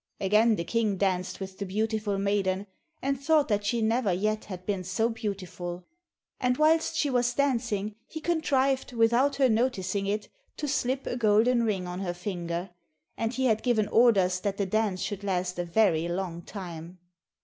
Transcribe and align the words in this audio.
Again 0.19 0.55
the 0.55 0.63
King 0.63 0.97
danced 0.97 1.39
with 1.39 1.59
the 1.59 1.65
beautiful 1.67 2.17
maiden, 2.17 2.65
and 3.03 3.21
thought 3.21 3.49
that 3.49 3.63
she 3.63 3.83
never 3.83 4.11
yet 4.11 4.45
had 4.45 4.65
been 4.65 4.83
so 4.83 5.09
beautiful. 5.09 5.85
And 6.39 6.57
whilst 6.57 6.95
she 6.95 7.11
was 7.11 7.35
dancing, 7.35 7.93
he 8.07 8.19
contrived, 8.19 8.93
without 8.93 9.35
her 9.35 9.47
noticing 9.47 10.07
it, 10.07 10.27
to 10.57 10.67
slip 10.67 11.05
a 11.05 11.15
golden 11.17 11.61
ring 11.61 11.85
on 11.85 11.99
her 11.99 12.15
finger, 12.15 12.71
and 13.15 13.31
he 13.35 13.45
had 13.45 13.61
given 13.61 13.87
orders 13.89 14.39
that 14.39 14.57
the 14.57 14.65
dance 14.65 15.01
should 15.01 15.23
last 15.23 15.59
a 15.59 15.65
very 15.65 16.07
long 16.07 16.41
time. 16.41 16.97